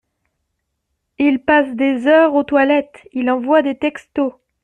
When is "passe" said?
1.45-1.75